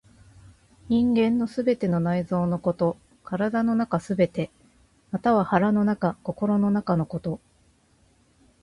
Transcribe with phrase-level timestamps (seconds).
[0.89, 4.49] 人間の全ての内臓のこと、体の中すべて、
[5.11, 7.39] または腹の中、心の中のこと。